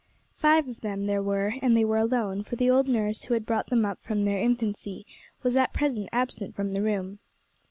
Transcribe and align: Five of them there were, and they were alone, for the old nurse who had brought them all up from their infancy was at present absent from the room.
Five 0.33 0.67
of 0.67 0.81
them 0.81 1.05
there 1.05 1.21
were, 1.21 1.53
and 1.61 1.77
they 1.77 1.85
were 1.85 1.99
alone, 1.99 2.41
for 2.41 2.55
the 2.55 2.71
old 2.71 2.87
nurse 2.87 3.21
who 3.25 3.35
had 3.35 3.45
brought 3.45 3.67
them 3.67 3.85
all 3.85 3.91
up 3.91 4.01
from 4.01 4.23
their 4.23 4.39
infancy 4.39 5.05
was 5.43 5.55
at 5.55 5.73
present 5.73 6.09
absent 6.11 6.55
from 6.55 6.73
the 6.73 6.81
room. 6.81 7.19